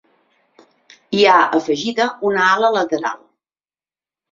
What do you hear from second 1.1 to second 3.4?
Hi ha afegida una ala lateral.